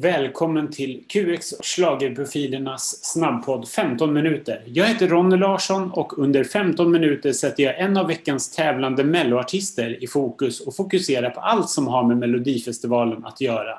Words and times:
välkommen 0.00 0.70
till 0.70 1.04
QX 1.08 1.54
Schlagerprofilernas 1.60 3.04
snabbpodd 3.04 3.68
15 3.68 4.12
minuter. 4.12 4.62
Jag 4.66 4.86
heter 4.86 5.08
Ronny 5.08 5.36
Larsson 5.36 5.90
och 5.90 6.18
under 6.18 6.44
15 6.44 6.90
minuter 6.90 7.32
sätter 7.32 7.62
jag 7.62 7.78
en 7.80 7.96
av 7.96 8.06
veckans 8.06 8.50
tävlande 8.50 9.04
melloartister 9.04 10.04
i 10.04 10.06
fokus 10.06 10.60
och 10.60 10.76
fokuserar 10.76 11.30
på 11.30 11.40
allt 11.40 11.70
som 11.70 11.86
har 11.86 12.04
med 12.04 12.16
Melodifestivalen 12.16 13.24
att 13.24 13.40
göra. 13.40 13.78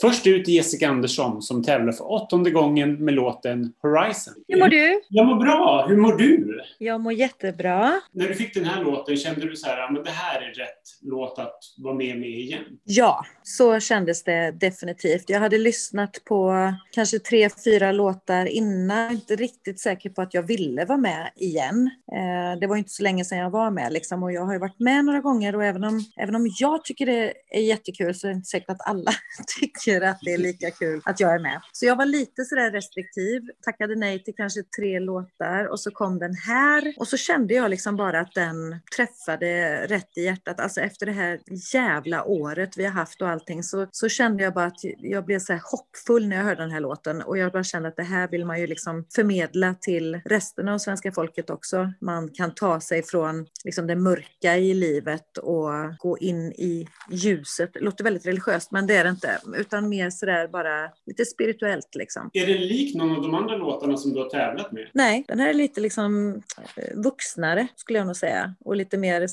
Först 0.00 0.26
ut 0.26 0.48
är 0.48 0.52
Jessica 0.52 0.88
Andersson 0.88 1.42
som 1.42 1.64
tävlar 1.64 1.92
för 1.92 2.12
åttonde 2.12 2.50
gången 2.50 3.04
med 3.04 3.14
låten 3.14 3.72
Horizon. 3.82 4.34
Hur 4.48 4.58
mår 4.58 4.68
du? 4.68 5.00
Jag 5.08 5.26
mår 5.26 5.36
bra. 5.36 5.86
Hur 5.88 5.96
mår 5.96 6.16
du? 6.16 6.60
Jag 6.78 7.00
mår 7.00 7.12
jättebra. 7.12 8.00
När 8.12 8.28
du 8.28 8.34
fick 8.34 8.54
den 8.54 8.64
här 8.64 8.84
låten, 8.84 9.16
kände 9.16 9.48
du 9.48 9.56
så 9.56 9.66
här, 9.66 9.92
men 9.92 10.04
det 10.04 10.10
här 10.10 10.40
är 10.40 10.54
rätt 10.54 10.82
låt 11.02 11.38
att 11.38 11.58
vara 11.78 11.94
med 11.94 12.18
med 12.18 12.28
igen? 12.28 12.62
Ja, 12.84 13.24
så 13.42 13.80
kändes 13.80 14.24
det 14.24 14.50
definitivt. 14.50 15.30
Jag 15.30 15.40
hade 15.40 15.58
lyssnat 15.58 16.24
på 16.24 16.72
kanske 16.92 17.18
tre, 17.18 17.48
fyra 17.64 17.92
låtar 17.92 18.46
innan. 18.46 19.12
Inte 19.12 19.36
riktigt 19.36 19.80
säker 19.80 20.10
på 20.10 20.22
att 20.22 20.34
jag 20.34 20.42
ville 20.42 20.84
vara 20.84 20.98
med 20.98 21.30
igen. 21.36 21.90
Eh, 22.12 22.60
det 22.60 22.66
var 22.66 22.76
inte 22.76 22.90
så 22.90 23.02
länge 23.02 23.24
sedan 23.24 23.38
jag 23.38 23.50
var 23.50 23.70
med 23.70 23.92
liksom, 23.92 24.22
och 24.22 24.32
jag 24.32 24.44
har 24.44 24.52
ju 24.52 24.58
varit 24.58 24.80
med 24.80 25.04
några 25.04 25.20
gånger 25.20 25.56
och 25.56 25.64
även 25.64 25.84
om, 25.84 26.04
även 26.16 26.34
om 26.34 26.50
jag 26.58 26.84
tycker 26.84 27.06
det 27.06 27.32
är 27.50 27.60
jättekul 27.60 28.14
så 28.14 28.26
är 28.26 28.28
det 28.28 28.36
inte 28.36 28.48
säkert 28.48 28.70
att 28.70 28.88
alla 28.88 29.10
tycker 29.60 29.89
att 29.96 30.18
det 30.22 30.32
är 30.32 30.38
lika 30.38 30.70
kul 30.70 31.00
att 31.04 31.20
jag 31.20 31.34
är 31.34 31.38
med. 31.38 31.60
Så 31.72 31.86
jag 31.86 31.96
var 31.96 32.06
lite 32.06 32.44
sådär 32.44 32.70
restriktiv, 32.70 33.42
tackade 33.64 33.94
nej 33.94 34.24
till 34.24 34.34
kanske 34.36 34.62
tre 34.62 35.00
låtar 35.00 35.64
och 35.64 35.80
så 35.80 35.90
kom 35.90 36.18
den 36.18 36.34
här 36.34 36.94
och 36.98 37.08
så 37.08 37.16
kände 37.16 37.54
jag 37.54 37.70
liksom 37.70 37.96
bara 37.96 38.20
att 38.20 38.34
den 38.34 38.80
träffade 38.96 39.86
rätt 39.86 40.10
i 40.16 40.24
hjärtat. 40.24 40.60
Alltså 40.60 40.80
efter 40.80 41.06
det 41.06 41.12
här 41.12 41.40
jävla 41.74 42.24
året 42.24 42.76
vi 42.76 42.84
har 42.84 42.92
haft 42.92 43.22
och 43.22 43.28
allting 43.28 43.62
så, 43.62 43.86
så 43.90 44.08
kände 44.08 44.42
jag 44.42 44.54
bara 44.54 44.66
att 44.66 44.84
jag 44.98 45.24
blev 45.24 45.38
så 45.38 45.52
här 45.52 45.62
hoppfull 45.64 46.28
när 46.28 46.36
jag 46.36 46.44
hörde 46.44 46.62
den 46.62 46.70
här 46.70 46.80
låten 46.80 47.22
och 47.22 47.38
jag 47.38 47.52
bara 47.52 47.64
kände 47.64 47.88
att 47.88 47.96
det 47.96 48.02
här 48.02 48.28
vill 48.28 48.44
man 48.44 48.60
ju 48.60 48.66
liksom 48.66 49.04
förmedla 49.14 49.74
till 49.80 50.20
resten 50.24 50.68
av 50.68 50.78
svenska 50.78 51.12
folket 51.12 51.50
också. 51.50 51.92
Man 52.00 52.28
kan 52.28 52.54
ta 52.54 52.80
sig 52.80 53.02
från 53.02 53.46
liksom 53.64 53.86
det 53.86 53.96
mörka 53.96 54.56
i 54.56 54.74
livet 54.74 55.38
och 55.38 55.70
gå 55.98 56.18
in 56.18 56.52
i 56.52 56.88
ljuset. 57.10 57.70
Det 57.72 57.80
låter 57.80 58.04
väldigt 58.04 58.26
religiöst 58.26 58.70
men 58.70 58.86
det 58.86 58.96
är 58.96 59.04
det 59.04 59.10
inte 59.10 59.38
utan 59.56 59.79
mer 59.88 60.10
sådär 60.10 60.48
bara 60.48 60.90
lite 61.06 61.24
spirituellt 61.24 61.94
liksom. 61.94 62.30
Är 62.32 62.46
det 62.46 62.58
lik 62.58 62.94
någon 62.94 63.16
av 63.16 63.22
de 63.22 63.34
andra 63.34 63.56
låtarna 63.56 63.96
som 63.96 64.12
du 64.12 64.18
har 64.18 64.28
tävlat 64.28 64.72
med? 64.72 64.90
Nej, 64.94 65.24
den 65.28 65.40
här 65.40 65.48
är 65.48 65.54
lite 65.54 65.80
liksom 65.80 66.42
eh, 66.76 66.96
vuxnare 66.96 67.68
skulle 67.76 67.98
jag 67.98 68.06
nog 68.06 68.16
säga 68.16 68.54
och 68.64 68.76
lite 68.76 68.98
mer 68.98 69.26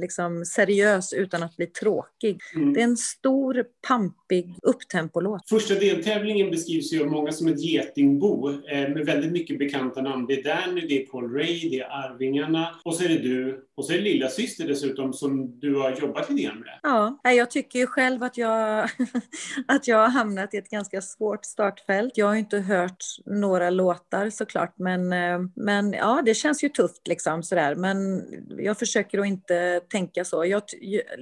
liksom 0.00 0.44
seriös 0.44 1.12
utan 1.12 1.42
att 1.42 1.56
bli 1.56 1.66
tråkig. 1.66 2.40
Mm. 2.54 2.72
Det 2.72 2.80
är 2.80 2.84
en 2.84 2.96
stor, 2.96 3.64
pampig 3.88 4.58
upptempolåt. 4.62 5.48
Första 5.48 5.74
deltävlingen 5.74 6.50
beskrivs 6.50 6.92
ju 6.92 7.02
av 7.02 7.06
många 7.06 7.32
som 7.32 7.48
ett 7.48 7.64
getingbo 7.64 8.50
eh, 8.50 8.88
med 8.88 9.06
väldigt 9.06 9.32
mycket 9.32 9.58
bekanta 9.58 10.02
namn. 10.02 10.26
Det 10.26 10.40
är 10.40 10.42
Danny, 10.44 10.80
det 10.80 11.02
är 11.02 11.06
Paul 11.06 11.32
Ray, 11.32 11.68
det 11.68 11.80
är 11.80 11.88
Arvingarna 11.90 12.80
och 12.84 12.94
så 12.94 13.04
är 13.04 13.08
det 13.08 13.18
du 13.18 13.64
och 13.76 13.84
så 13.84 13.92
är 13.92 13.96
det 13.96 14.02
lilla 14.02 14.28
syster 14.28 14.68
dessutom 14.68 15.12
som 15.12 15.60
du 15.60 15.76
har 15.76 15.96
jobbat 16.00 16.30
lite 16.30 16.42
grann 16.42 16.60
med. 16.60 16.78
Ja, 16.82 17.20
jag 17.22 17.50
tycker 17.50 17.78
ju 17.78 17.86
själv 17.86 18.22
att 18.22 18.38
jag, 18.38 18.88
att 19.68 19.88
jag 19.88 19.96
har 19.96 20.08
hamnat 20.08 20.54
i 20.54 20.56
ett 20.56 20.70
ganska 20.70 21.00
svårt 21.00 21.44
startfält. 21.44 22.12
Jag 22.16 22.26
har 22.26 22.34
inte 22.34 22.58
hört 22.58 23.04
några 23.26 23.70
låtar 23.70 24.30
såklart, 24.30 24.74
men, 24.78 25.12
eh, 25.12 25.38
men 25.56 25.92
ja, 25.92 26.22
det 26.24 26.34
känns 26.34 26.64
ju 26.64 26.68
tufft 26.68 27.08
liksom 27.08 27.42
sådär. 27.42 27.74
Men 27.74 28.22
jag 28.58 28.78
försöker 28.78 29.18
att 29.18 29.26
inte 29.26 29.80
tänka 29.88 30.24
så. 30.24 30.44
Jag, 30.44 30.62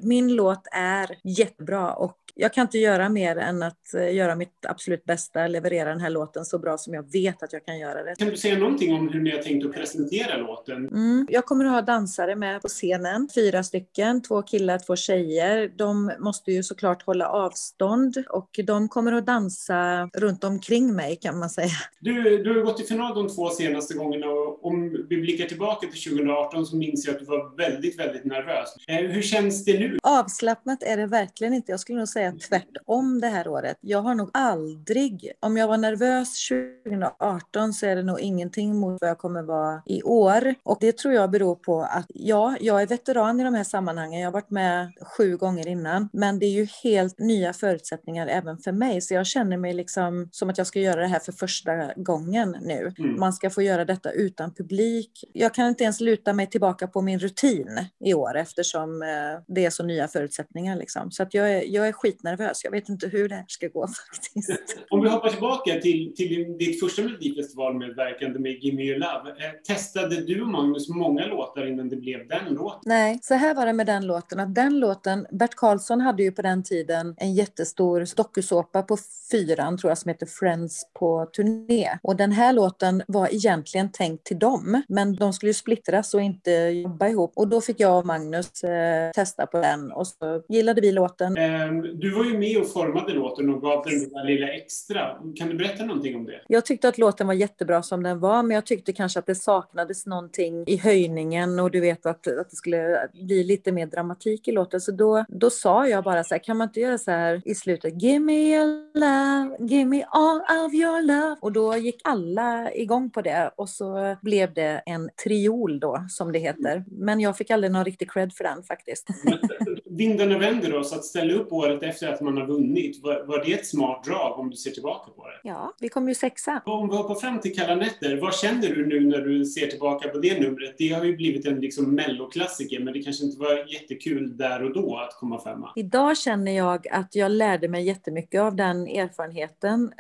min 0.03 0.35
låt 0.35 0.67
är 0.73 1.19
jättebra 1.25 1.93
och 1.93 2.17
jag 2.35 2.53
kan 2.53 2.63
inte 2.63 2.79
göra 2.79 3.09
mer 3.09 3.37
än 3.37 3.63
att 3.63 3.95
eh, 3.95 4.15
göra 4.15 4.37
mitt 4.37 4.67
absolut 4.69 5.05
bästa, 5.05 5.47
leverera 5.47 5.89
den 5.89 6.01
här 6.01 6.11
låten 6.11 6.45
så 6.45 6.59
bra 6.59 6.79
som 6.79 6.95
jag 6.95 7.13
vet 7.13 7.43
att 7.43 7.53
jag 7.53 7.65
kan 7.65 7.79
göra 7.79 8.03
det. 8.03 8.15
Kan 8.19 8.29
du 8.29 8.37
säga 8.37 8.59
någonting 8.59 8.95
om 8.95 9.09
hur 9.09 9.21
ni 9.21 9.31
har 9.31 9.39
tänkt 9.39 9.67
att 9.67 9.73
presentera 9.73 10.37
låten? 10.37 10.89
Mm, 10.89 11.27
jag 11.31 11.47
kommer 11.47 11.65
att 11.65 11.73
ha 11.73 11.83
dansare 11.83 12.37
med 12.37 12.63
på 12.63 12.69
scenen, 12.69 13.29
fyra 13.35 13.63
stycken, 13.63 14.23
två 14.23 14.43
killar, 14.43 14.79
två 14.79 14.97
tjejer. 14.97 15.73
De 15.77 16.13
måste 16.19 16.53
ju 16.53 16.63
såklart 16.63 17.03
hålla 17.03 17.29
avstånd 17.29 18.25
och 18.29 18.61
de 18.67 18.89
kommer 18.89 19.13
att 19.13 19.27
dansa 19.27 20.11
runt 20.15 20.45
omkring 20.45 20.95
mig 20.95 21.17
kan 21.17 21.39
man 21.39 21.51
säga. 21.51 21.69
Du, 22.01 22.43
du 22.43 22.55
har 22.55 22.63
gått 22.63 22.81
i 22.81 22.85
final 22.85 23.15
de 23.15 23.29
två 23.35 23.51
senaste 23.51 23.95
gångerna 23.95 24.27
och 24.27 24.67
om 24.67 25.07
vi 25.09 25.17
blickar 25.17 25.47
tillbaka 25.47 25.87
till 25.87 26.11
2018 26.11 26.67
så 26.67 26.77
minns 26.77 27.07
jag 27.07 27.15
att 27.15 27.21
du 27.21 27.27
var 27.27 27.57
väldigt, 27.57 27.99
väldigt 27.99 28.25
nervös. 28.25 28.52
Eh, 28.89 28.97
hur 28.97 29.23
känns 29.23 29.65
det 29.65 29.79
nu? 29.79 29.99
Avslappnat 30.03 30.83
är 30.83 30.97
det 30.97 31.07
verkligen 31.07 31.55
inte. 31.55 31.73
Jag 31.73 31.81
skulle 31.81 31.99
nog 31.99 32.09
säga 32.09 32.33
tvärtom 32.49 33.21
det 33.21 33.27
här 33.27 33.49
året. 33.49 33.77
Jag 33.81 34.03
har 34.03 34.15
nog 34.15 34.31
aldrig, 34.33 35.33
om 35.41 35.57
jag 35.57 35.69
var 35.69 35.79
nervös 35.79 36.49
2018 36.49 37.73
så 37.73 37.87
är 37.87 37.97
det 37.97 38.03
nog 38.03 38.21
ingenting 38.21 38.77
mot 38.77 39.01
vad 39.01 39.11
jag 39.11 39.19
kommer 39.19 39.43
vara 39.43 39.83
i 39.87 40.03
år. 40.03 40.55
Och 40.63 40.79
det 40.81 40.97
tror 40.99 41.15
jag 41.15 41.31
beror 41.31 41.55
på 41.55 41.83
att 41.83 42.07
ja, 42.09 42.57
jag 42.61 42.83
är 42.83 42.87
veteran 42.87 43.41
i 43.41 43.45
de 43.45 43.55
här 43.55 43.65
sammanhangen. 43.65 44.21
Jag 44.21 44.27
har 44.27 44.33
varit 44.33 44.51
med 44.51 44.93
sju 45.17 45.37
gånger 45.37 45.69
innan, 45.69 46.09
men 46.13 46.39
det 46.39 46.47
är 46.47 46.51
ju 46.51 46.67
helt 46.83 47.19
nya 47.19 47.53
förutsättningar 47.53 48.27
även 48.27 48.59
för 48.59 48.73
mig. 48.73 49.01
Så 49.01 49.15
jag 49.15 49.27
känner 49.27 49.57
mig 49.57 49.73
liksom 49.75 50.29
som 50.33 50.51
att 50.51 50.59
jag 50.59 50.67
ska 50.67 50.81
göra 50.81 51.01
det 51.01 51.07
här 51.07 51.21
för 51.21 51.33
första 51.33 51.93
gången 51.97 52.57
nu. 52.63 52.93
Mm. 52.99 53.21
Man 53.21 53.33
ska 53.33 53.51
få 53.51 53.63
göra 53.63 53.85
detta 53.85 54.11
utan 54.11 54.55
publik. 54.55 55.25
Jag 55.33 55.55
kan 55.55 55.69
inte 55.69 55.85
ens 55.85 56.01
luta 56.01 56.33
mig 56.33 56.47
tillbaka 56.47 56.87
på 56.87 57.03
min 57.03 57.19
rutin 57.19 57.87
i 58.05 58.15
år 58.15 58.32
eftersom 58.35 59.03
eh, 59.03 59.09
det 59.47 59.65
är 59.65 59.71
så 59.71 59.85
nya 59.85 60.09
förutsättningar 60.09 60.77
liksom. 60.77 61.11
Så 61.11 61.23
att 61.23 61.35
jag 61.35 61.53
är, 61.53 61.63
jag 61.67 61.89
är 61.89 61.93
skitnervös. 61.93 62.65
Jag 62.65 62.71
vet 62.71 62.89
inte 62.89 63.09
hur 63.09 63.29
det 63.29 63.35
här 63.35 63.45
ska 63.49 63.69
gå 63.69 63.87
faktiskt. 64.11 64.77
Om 64.91 65.03
vi 65.03 65.09
hoppar 65.09 65.29
tillbaka 65.29 65.81
till, 65.81 66.15
till 66.17 66.57
ditt 66.59 66.81
första 66.81 67.03
Melodifestivalmedverkande 67.03 68.39
med 68.39 68.53
Gimme 68.53 68.83
Your 68.83 68.99
Love. 68.99 69.31
Eh, 69.31 69.53
testade 69.67 70.17
du 70.17 70.43
och 70.43 70.49
Magnus 70.49 70.89
många 70.89 71.27
låtar 71.27 71.67
innan 71.67 71.89
det 71.89 71.97
blev 71.97 72.29
den 72.29 72.55
låten? 72.55 72.81
Nej, 72.85 73.19
så 73.23 73.35
här 73.35 73.55
var 73.55 73.67
det 73.67 73.73
med 73.73 73.87
den 73.87 74.07
låten. 74.07 74.41
Att 74.41 74.55
den 74.55 74.81
låten, 74.81 75.27
Bert 75.31 75.55
Karlsson 75.55 76.01
hade 76.01 76.23
ju 76.23 76.33
på 76.33 76.43
den 76.43 76.63
tiden 76.63 77.15
en 77.19 77.35
jättestor 77.35 78.07
dokusåpa 78.17 78.83
på 78.83 78.97
fyran, 79.31 79.79
tror 79.79 79.91
jag, 79.91 79.99
som 79.99 80.09
heter 80.09 80.27
Friends 80.27 80.87
på 80.99 81.27
turné. 81.27 81.99
Och 82.03 82.17
den 82.17 82.33
här 82.33 82.53
låten 82.53 83.03
var 83.09 83.35
egentligen 83.35 83.93
tänkt 83.93 84.25
till 84.25 84.39
dem, 84.39 84.83
men 84.89 85.17
de 85.17 85.33
skulle 85.33 85.51
ju 85.51 85.55
splittras 85.55 86.15
och 86.15 86.21
inte 86.21 86.51
jobba 86.51 87.09
ihop. 87.09 87.33
Och 87.37 87.49
då 87.49 87.61
fick 87.61 87.81
jag 87.81 87.99
och 87.99 88.07
Magnus 88.07 88.22
eh, 88.65 89.11
testa 89.15 89.47
på 89.47 89.61
den 89.61 89.93
och 89.93 90.07
så 90.07 90.43
gillade 90.49 90.81
vi 90.81 90.93
låten. 90.93 91.39
Um, 91.39 92.01
du 92.01 92.11
var 92.11 92.25
ju 92.25 92.39
med 92.39 92.59
och 92.59 92.73
formade 92.73 93.13
låten 93.13 93.51
och 93.51 93.63
gav 93.63 93.85
den 93.85 94.13
där 94.13 94.25
lilla 94.25 94.49
extra. 94.49 95.17
Kan 95.37 95.49
du 95.49 95.55
berätta 95.55 95.85
någonting 95.85 96.17
om 96.17 96.25
det? 96.25 96.41
Jag 96.49 96.67
tyckte 96.67 96.89
att 96.89 96.99
låten 96.99 97.27
var 97.27 97.35
jättebra 97.35 97.83
som 97.83 98.03
den 98.03 98.21
var, 98.21 98.43
men 98.43 98.55
jag 98.55 98.67
tyckte 98.67 98.93
kanske 98.93 99.19
att 99.19 99.27
det 99.27 99.35
saknades 99.35 100.07
någonting 100.07 100.65
i 100.67 100.77
höjningen 100.77 101.61
och 101.61 101.71
du 101.71 101.81
vet 101.81 102.07
att, 102.07 102.27
att 102.27 102.51
det 102.51 102.57
skulle 102.57 103.09
bli 103.13 103.45
lite 103.45 103.73
mer 103.73 103.87
dramatik 103.87 104.49
i 104.49 104.53
låten. 104.53 104.81
Så 104.81 104.93
då, 104.93 105.25
då 105.29 105.51
sa 105.51 105.89
jag 105.89 106.05
bara 106.05 106.25
så 106.25 106.35
här, 106.35 106.43
kan 106.45 106.57
man 106.57 106.69
inte 106.69 106.81
göra 106.81 106.99
så 106.99 107.11
här 107.11 107.43
i 107.45 107.55
slutet? 107.55 108.03
Give 108.03 108.19
me 108.19 108.55
your 108.55 108.67
love, 108.95 109.57
give 109.69 109.85
me 109.85 110.05
all 110.09 110.37
of 110.67 110.75
your 110.75 111.03
love. 111.03 111.37
Och 111.41 111.53
då 111.53 111.77
gick 111.77 112.01
alla 112.05 112.73
igång 112.73 113.11
på 113.11 113.23
det 113.23 113.51
och 113.57 113.69
så 113.69 114.17
blev 114.23 114.55
det 114.55 114.83
en 114.87 115.11
triol 115.25 115.81
då, 115.81 116.07
som 116.09 116.33
det 116.33 116.39
heter. 116.39 116.85
Men 116.91 117.21
jag 117.21 117.37
fick 117.37 117.51
aldrig 117.51 117.73
någon 117.73 117.85
riktig 117.85 118.11
cred 118.13 118.33
för 118.33 118.45
den 118.45 118.63
faktiskt. 118.63 119.09
Vindarna 119.85 120.39
vänder 120.39 120.75
oss, 120.75 120.93
att 120.93 121.05
ställa 121.05 121.35
upp 121.35 121.53
året 121.53 121.83
efter 121.83 122.09
att 122.13 122.21
man 122.21 122.37
har 122.37 122.47
vunnit, 122.47 123.03
var, 123.03 123.25
var, 123.27 123.45
det 123.45 123.53
ett 123.53 123.67
smart 123.67 124.05
drag 124.05 124.39
om 124.39 124.51
du 124.51 124.57
ser 124.57 124.71
tillbaka 124.71 125.11
på 125.11 125.27
det? 125.27 125.49
Ja, 125.49 125.73
vi 125.81 125.89
kom 125.89 126.09
ju 126.09 126.15
sexa. 126.15 126.63
Om 126.65 126.89
vi 126.89 126.97
hoppar 126.97 127.15
fram 127.15 127.41
till 127.41 127.57
Kalla 127.57 127.75
nätter, 127.75 128.21
vad 128.21 128.35
känner 128.35 128.69
du 128.69 128.87
nu 128.87 129.01
när 129.01 129.21
du 129.21 129.45
ser 129.45 129.67
tillbaka 129.67 130.09
på 130.09 130.19
det 130.19 130.41
numret? 130.41 130.75
Det 130.79 130.89
har 130.89 131.05
ju 131.05 131.17
blivit 131.17 131.47
en 131.47 131.61
liksom 131.61 131.95
melloklassiker, 131.95 132.81
men 132.81 132.93
det 132.93 133.03
kanske 133.03 133.25
inte 133.25 133.39
var 133.39 133.73
jättekul 133.73 134.37
där 134.37 134.63
och 134.63 134.75
då 134.75 134.97
att 134.97 135.17
komma 135.17 135.41
femma. 135.41 135.73
Idag 135.77 136.19
känner 136.19 136.57
jag 136.57 136.89
att 136.89 137.15
jag 137.15 137.31
lärde 137.31 137.69
mig 137.69 137.85
jättemycket 137.85 138.41
av 138.41 138.57
den 138.57 138.87
erfarenheten. 138.87 139.93